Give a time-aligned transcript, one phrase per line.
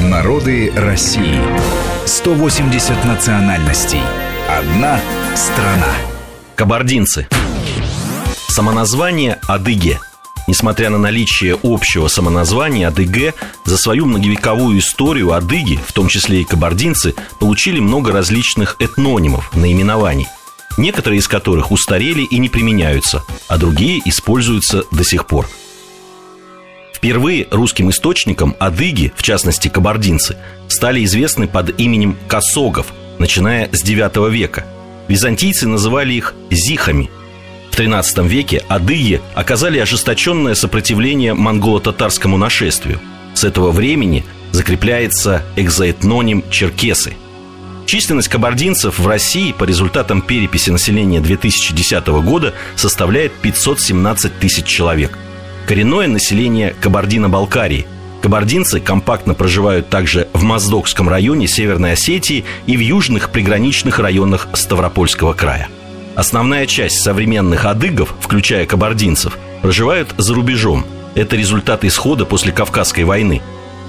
[0.00, 1.38] Народы России.
[2.04, 4.00] 180 национальностей.
[4.48, 5.00] Одна
[5.36, 5.94] страна.
[6.56, 7.28] Кабардинцы.
[8.48, 10.00] Самоназвание «Адыге»
[10.46, 13.32] Несмотря на наличие общего самоназвания Адыге,
[13.64, 20.26] за свою многовековую историю адыги, в том числе и кабардинцы, получили много различных этнонимов, наименований,
[20.76, 25.48] некоторые из которых устарели и не применяются, а другие используются до сих пор.
[27.04, 34.30] Впервые русским источникам адыги, в частности кабардинцы, стали известны под именем косогов, начиная с IX
[34.30, 34.64] века.
[35.06, 37.10] Византийцы называли их зихами–
[37.70, 42.98] в XIII веке адыги оказали ожесточенное сопротивление монголо-татарскому нашествию.
[43.34, 47.14] С этого времени закрепляется экзоэтноним «черкесы».
[47.84, 55.18] Численность кабардинцев в России по результатам переписи населения 2010 года составляет 517 тысяч человек.
[55.66, 57.86] Коренное население Кабардино-Балкарии.
[58.20, 65.32] Кабардинцы компактно проживают также в Моздокском районе Северной Осетии и в южных приграничных районах Ставропольского
[65.32, 65.68] края.
[66.16, 70.84] Основная часть современных адыгов, включая кабардинцев, проживают за рубежом.
[71.14, 73.40] Это результат исхода после Кавказской войны.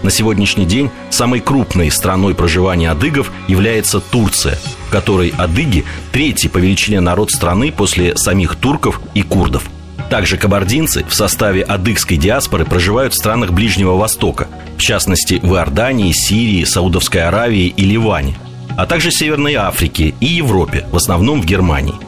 [0.01, 6.57] На сегодняшний день самой крупной страной проживания адыгов является Турция, в которой адыги– третий по
[6.57, 9.69] величине народ страны после самих турков и курдов.
[10.09, 16.11] Также кабардинцы в составе адыгской диаспоры проживают в странах Ближнего Востока, в частности в Иордании,
[16.11, 18.37] Сирии, Саудовской Аравии и Ливане,
[18.77, 21.95] а также Северной Африке и Европе, в основном в Германии–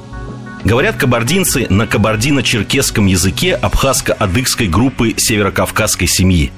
[0.68, 6.52] Говорят кабардинцы на кабардино-черкесском языке абхазско-адыгской группы северокавказской семьи.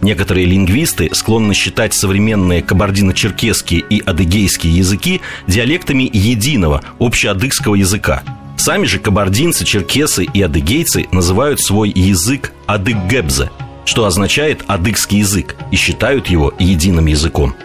[0.00, 8.24] Некоторые лингвисты склонны считать современные кабардино-черкесские и адыгейские языки диалектами единого общеадыгского языка.
[8.64, 13.50] Сами же кабардинцы, черкесы и адыгейцы называют свой язык адыггебзе,
[13.84, 17.56] что означает адыгский язык, и считают его единым языком.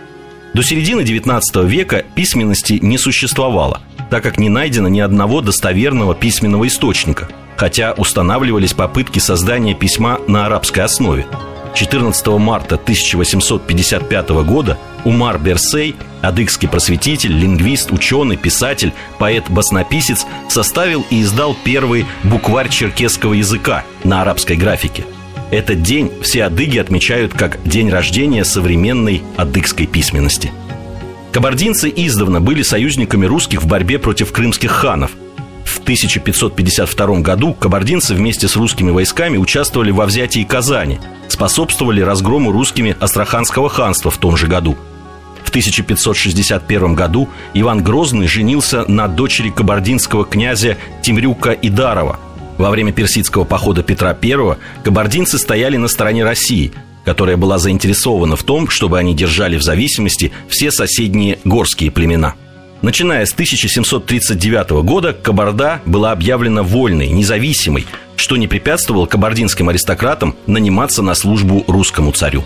[0.55, 6.65] До середины XIX века письменности не существовало, так как не найдено ни одного достоверного письменного
[6.65, 11.27] источника, хотя устанавливались попытки создания письма на арабской основе.
[11.75, 21.55] 14 марта 1855 года Умар Берсей, адыгский просветитель, лингвист, ученый, писатель, поэт-баснописец, составил и издал
[21.63, 25.05] первый букварь черкесского языка на арабской графике.
[25.49, 30.51] Этот день все адыги отмечают как день рождения современной адыгской письменности–
[31.37, 35.11] Кабардинцы издавна были союзниками русских в борьбе против крымских ханов.
[35.65, 42.97] В 1552 году кабардинцы вместе с русскими войсками участвовали во взятии Казани, способствовали разгрому русскими
[42.99, 44.75] Астраханского ханства в том же году.
[45.57, 52.19] В 1561 году Иван Грозный женился на дочери кабардинского князя Тимрюка Идарова.
[52.57, 56.71] Во время персидского похода Петра I кабардинцы стояли на стороне России–
[57.07, 62.35] которая была заинтересована в том, чтобы они держали в зависимости все соседние горские племена.
[62.81, 67.87] Начиная с 1739 года Кабарда была объявлена вольной, независимой,
[68.17, 72.43] что не препятствовало кабардинским аристократам наниматься на службу русскому царю.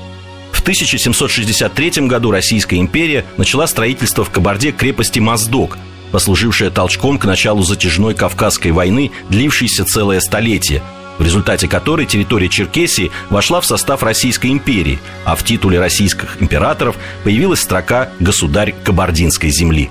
[0.52, 5.78] В 1763 году Российская империя начала строительство в Кабарде крепости Моздок,
[6.12, 10.84] послужившая толчком к началу затяжной Кавказской войны, длившейся целое столетие,
[11.18, 16.96] в результате которой территория Черкесии вошла в состав Российской империи, а в титуле российских императоров
[17.24, 19.90] появилась строка «Государь Кабардинской земли».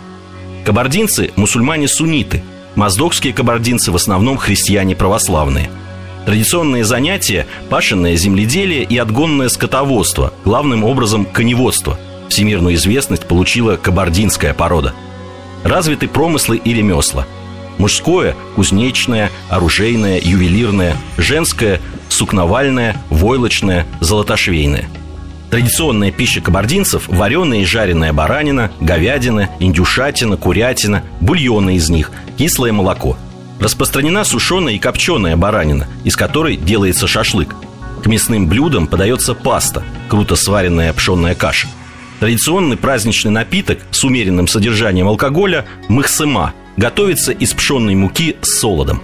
[0.64, 2.42] Кабардинцы– мусульмане-сунниты,
[2.74, 5.70] моздокские кабардинцы в основном христиане православные.
[6.26, 11.98] Традиционные занятия– пашенное земледелие и отгонное скотоводство, главным образом коневодство.
[12.28, 14.94] Всемирную известность получила кабардинская порода.
[15.64, 17.26] Развиты промыслы и ремесла–
[17.80, 24.90] Мужское– кузнечное, оружейное, ювелирное, женское– сукновальное, войлочное, золотошвейное.
[25.50, 33.16] Традиционная пища кабардинцев– вареная и жареная баранина, говядина, индюшатина, курятина, бульоны из них, кислое молоко.
[33.60, 37.54] Распространена сушеная и копченая баранина, из которой делается шашлык.
[38.02, 41.68] К мясным блюдам подается паста, круто сваренная пшенная каша.
[42.18, 49.02] Традиционный праздничный напиток с умеренным содержанием алкоголя– мыхсыма– готовится из пшенной муки с солодом.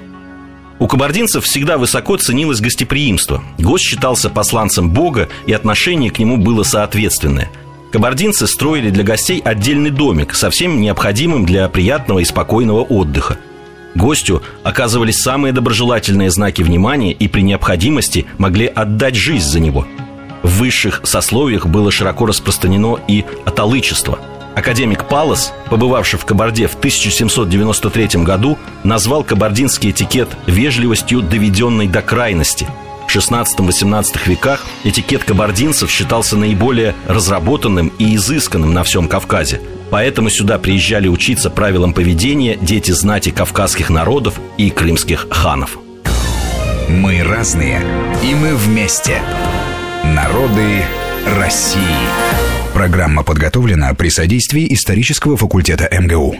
[0.78, 3.42] У кабардинцев всегда высоко ценилось гостеприимство.
[3.58, 7.50] Гость считался посланцем Бога, и отношение к нему было соответственное.
[7.92, 13.38] Кабардинцы строили для гостей отдельный домик, совсем необходимым для приятного и спокойного отдыха.
[13.96, 19.86] Гостю оказывались самые доброжелательные знаки внимания и при необходимости могли отдать жизнь за него.
[20.42, 24.18] В высших сословиях было широко распространено и аталычество–
[24.56, 32.66] Академик Палас, побывавший в Кабарде в 1793 году, назвал кабардинский этикет вежливостью, доведенной до крайности.
[33.08, 39.60] 16-18 веках этикет кабардинцев считался наиболее разработанным и изысканным на всем Кавказе.
[39.90, 45.78] Поэтому сюда приезжали учиться правилам поведения дети знати кавказских народов и крымских ханов.
[46.88, 47.82] Мы разные,
[48.22, 49.20] и мы вместе.
[50.04, 50.84] Народы
[51.38, 51.80] России.
[52.72, 56.36] Программа подготовлена при содействии исторического факультета МГУ.